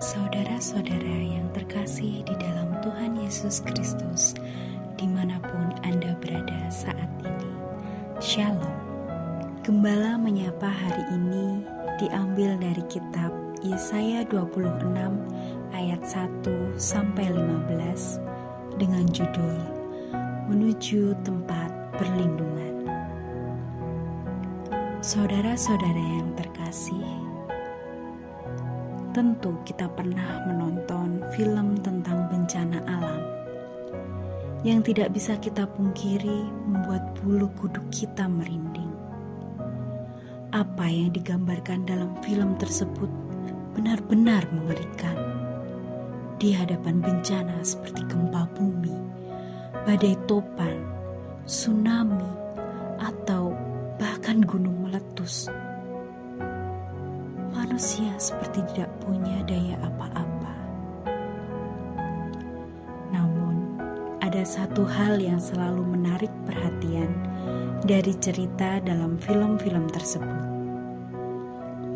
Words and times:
Saudara-saudara 0.00 1.20
yang 1.28 1.44
terkasih 1.52 2.24
di 2.24 2.32
dalam 2.40 2.72
Tuhan 2.80 3.20
Yesus 3.20 3.60
Kristus, 3.60 4.32
di 4.96 5.04
mana 5.04 5.36
pun 5.44 5.76
Anda 5.84 6.16
berada 6.16 6.72
saat 6.72 7.12
ini, 7.20 7.52
Shalom. 8.16 8.80
Gembala 9.60 10.16
menyapa 10.16 10.72
hari 10.72 11.04
ini 11.12 11.60
diambil 12.00 12.56
dari 12.56 12.80
kitab 12.88 13.28
Yesaya 13.60 14.24
26 14.24 14.88
ayat 15.76 16.00
1 16.00 16.48
sampai 16.80 17.28
15 17.36 18.80
dengan 18.80 19.04
judul 19.12 19.60
Menuju 20.48 21.12
Tempat 21.28 21.76
Perlindungan. 22.00 22.88
Saudara-saudara 25.04 26.04
yang 26.24 26.32
terkasih, 26.40 27.29
Tentu 29.10 29.58
kita 29.66 29.90
pernah 29.90 30.46
menonton 30.46 31.18
film 31.34 31.74
tentang 31.82 32.30
bencana 32.30 32.78
alam 32.86 33.18
yang 34.62 34.86
tidak 34.86 35.10
bisa 35.10 35.34
kita 35.42 35.66
pungkiri 35.66 36.46
membuat 36.70 37.18
bulu 37.18 37.50
kuduk 37.58 37.82
kita 37.90 38.30
merinding. 38.30 38.94
Apa 40.54 40.86
yang 40.86 41.10
digambarkan 41.10 41.90
dalam 41.90 42.14
film 42.22 42.54
tersebut 42.54 43.10
benar-benar 43.74 44.46
mengerikan. 44.54 45.18
Di 46.38 46.54
hadapan 46.54 47.02
bencana 47.02 47.66
seperti 47.66 48.06
gempa 48.06 48.46
bumi, 48.54 48.94
badai 49.90 50.14
topan, 50.30 50.86
tsunami, 51.50 52.30
atau 53.02 53.58
bahkan 53.98 54.38
gunung 54.46 54.86
meletus 54.86 55.50
manusia 57.80 58.12
seperti 58.20 58.60
tidak 58.76 58.92
punya 59.00 59.40
daya 59.48 59.72
apa-apa. 59.80 60.52
Namun, 63.08 63.80
ada 64.20 64.44
satu 64.44 64.84
hal 64.84 65.16
yang 65.16 65.40
selalu 65.40 65.88
menarik 65.88 66.28
perhatian 66.44 67.08
dari 67.80 68.12
cerita 68.20 68.84
dalam 68.84 69.16
film-film 69.16 69.88
tersebut. 69.88 70.44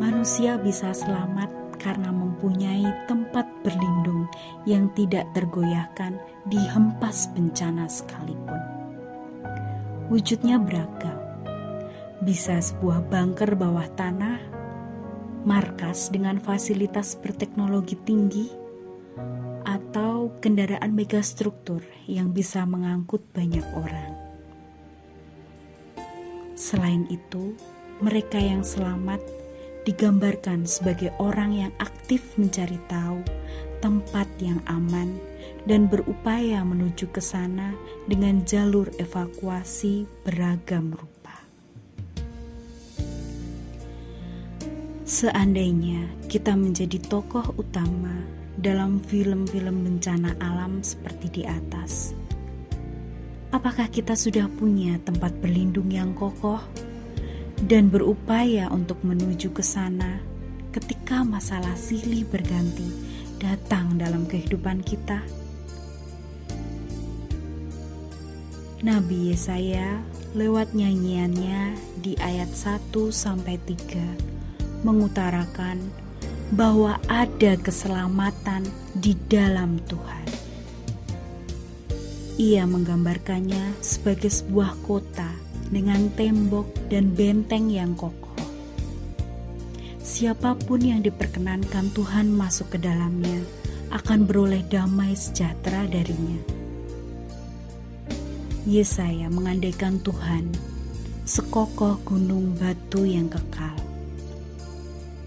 Manusia 0.01 0.57
bisa 0.57 0.89
selamat 0.89 1.77
karena 1.77 2.09
mempunyai 2.09 3.05
tempat 3.05 3.45
berlindung 3.61 4.25
yang 4.65 4.89
tidak 4.97 5.29
tergoyahkan 5.37 6.17
di 6.49 6.65
hempas 6.65 7.29
bencana 7.37 7.85
sekalipun. 7.85 8.57
Wujudnya 10.09 10.57
beragam, 10.57 11.21
bisa 12.25 12.57
sebuah 12.57 13.05
bunker 13.05 13.53
bawah 13.53 13.85
tanah 13.93 14.64
markas 15.45 16.09
dengan 16.09 16.41
fasilitas 16.41 17.15
berteknologi 17.21 17.95
tinggi, 18.03 18.49
atau 19.65 20.33
kendaraan 20.41 20.91
megastruktur 20.91 21.85
yang 22.09 22.33
bisa 22.33 22.65
mengangkut 22.65 23.21
banyak 23.31 23.63
orang. 23.77 24.13
Selain 26.57 27.05
itu, 27.13 27.55
mereka 28.01 28.41
yang 28.41 28.65
selamat 28.65 29.23
digambarkan 29.85 30.65
sebagai 30.65 31.13
orang 31.21 31.53
yang 31.53 31.71
aktif 31.77 32.35
mencari 32.41 32.81
tahu 32.89 33.21
tempat 33.85 34.25
yang 34.41 34.57
aman 34.65 35.21
dan 35.69 35.85
berupaya 35.85 36.65
menuju 36.65 37.05
ke 37.13 37.21
sana 37.21 37.77
dengan 38.09 38.41
jalur 38.43 38.89
evakuasi 38.97 40.09
beragam 40.25 40.97
rupa. 40.97 41.14
Seandainya 45.05 46.09
kita 46.25 46.57
menjadi 46.57 46.97
tokoh 46.97 47.53
utama 47.61 48.25
dalam 48.57 48.97
film-film 48.97 49.85
bencana 49.85 50.33
alam 50.41 50.81
seperti 50.81 51.29
di 51.29 51.43
atas, 51.45 52.17
apakah 53.53 53.85
kita 53.93 54.17
sudah 54.17 54.49
punya 54.57 54.97
tempat 55.05 55.29
berlindung 55.37 55.93
yang 55.93 56.17
kokoh 56.17 56.57
dan 57.69 57.93
berupaya 57.93 58.65
untuk 58.73 58.97
menuju 59.05 59.53
ke 59.53 59.61
sana 59.61 60.17
ketika 60.73 61.21
masalah 61.21 61.77
silih 61.77 62.25
berganti 62.25 62.89
datang 63.37 64.01
dalam 64.01 64.25
kehidupan 64.25 64.81
kita? 64.81 65.21
Nabi 68.81 69.29
Yesaya 69.29 70.01
lewat 70.33 70.73
nyanyiannya 70.73 71.77
di 72.01 72.17
ayat 72.17 72.49
1 72.49 72.89
sampai 73.13 73.61
3 73.69 74.34
mengutarakan 74.85 75.81
bahwa 76.53 77.01
ada 77.09 77.57
keselamatan 77.57 78.69
di 78.93 79.17
dalam 79.25 79.81
Tuhan. 79.89 80.27
Ia 82.37 82.69
menggambarkannya 82.69 83.81
sebagai 83.81 84.29
sebuah 84.29 84.77
kota 84.85 85.33
dengan 85.73 86.13
tembok 86.13 86.69
dan 86.93 87.17
benteng 87.17 87.73
yang 87.73 87.97
kokoh. 87.97 88.37
Siapa 90.05 90.53
pun 90.53 90.85
yang 90.85 91.01
diperkenankan 91.01 91.89
Tuhan 91.97 92.29
masuk 92.29 92.77
ke 92.77 92.77
dalamnya 92.77 93.41
akan 93.89 94.29
beroleh 94.29 94.61
damai 94.69 95.17
sejahtera 95.17 95.89
darinya. 95.89 96.37
Yesaya 98.69 99.33
mengandaikan 99.33 99.97
Tuhan 100.05 100.53
sekokoh 101.25 102.05
gunung 102.05 102.53
batu 102.53 103.01
yang 103.01 103.25
kekal 103.31 103.94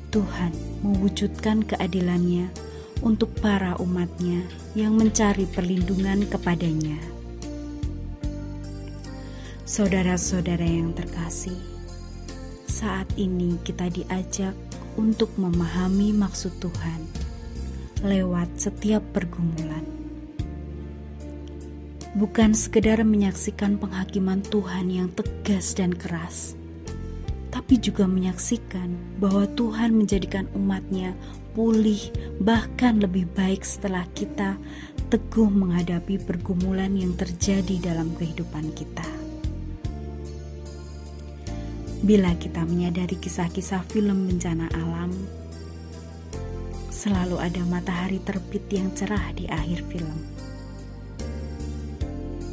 Tuhan 0.08 0.56
mewujudkan 0.80 1.68
keadilannya 1.68 2.48
untuk 3.04 3.30
para 3.38 3.78
umatnya 3.78 4.42
yang 4.74 4.98
mencari 4.98 5.46
perlindungan 5.46 6.26
kepadanya. 6.26 6.98
Saudara-saudara 9.68 10.64
yang 10.64 10.96
terkasih, 10.96 11.60
saat 12.64 13.06
ini 13.20 13.60
kita 13.62 13.92
diajak 13.92 14.56
untuk 14.98 15.30
memahami 15.38 16.10
maksud 16.16 16.56
Tuhan 16.58 17.00
lewat 18.02 18.58
setiap 18.58 19.04
pergumulan. 19.14 19.86
Bukan 22.18 22.50
sekedar 22.56 22.98
menyaksikan 23.06 23.78
penghakiman 23.78 24.42
Tuhan 24.42 24.90
yang 24.90 25.12
tegas 25.14 25.76
dan 25.78 25.94
keras, 25.94 26.57
tapi 27.58 27.74
juga 27.82 28.06
menyaksikan 28.06 29.18
bahwa 29.18 29.42
Tuhan 29.58 29.90
menjadikan 29.90 30.46
umatnya 30.54 31.10
pulih 31.58 31.98
bahkan 32.38 33.02
lebih 33.02 33.26
baik 33.34 33.66
setelah 33.66 34.06
kita 34.14 34.54
teguh 35.10 35.50
menghadapi 35.50 36.22
pergumulan 36.22 36.94
yang 36.94 37.18
terjadi 37.18 37.82
dalam 37.82 38.14
kehidupan 38.14 38.70
kita. 38.78 39.02
Bila 42.06 42.30
kita 42.38 42.62
menyadari 42.62 43.18
kisah-kisah 43.18 43.82
film 43.90 44.30
bencana 44.30 44.70
alam, 44.78 45.10
selalu 46.94 47.42
ada 47.42 47.58
matahari 47.66 48.22
terbit 48.22 48.70
yang 48.70 48.94
cerah 48.94 49.34
di 49.34 49.50
akhir 49.50 49.82
film. 49.90 50.14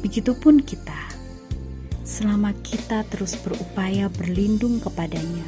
Begitupun 0.02 0.66
kita 0.66 1.05
selama 2.06 2.54
kita 2.62 3.02
terus 3.10 3.34
berupaya 3.34 4.06
berlindung 4.06 4.78
kepadanya, 4.78 5.42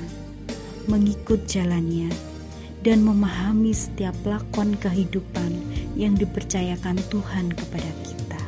mengikut 0.90 1.46
jalannya, 1.46 2.10
dan 2.82 3.06
memahami 3.06 3.70
setiap 3.70 4.18
lakon 4.26 4.74
kehidupan 4.74 5.54
yang 5.94 6.18
dipercayakan 6.18 6.98
Tuhan 7.06 7.54
kepada 7.54 7.90
kita. 8.02 8.42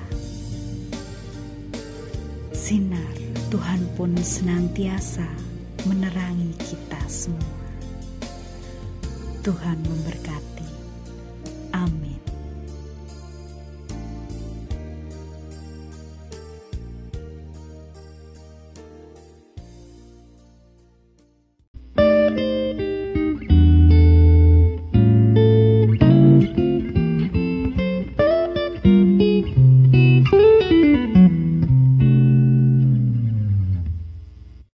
Sinar 2.51 3.15
Tuhan 3.51 3.83
pun 3.99 4.15
senantiasa 4.15 5.27
menerangi 5.87 6.55
kita 6.59 7.03
semua. 7.11 7.59
Tuhan 9.43 9.79
memberkati. 9.83 10.69
Amin. 11.75 12.10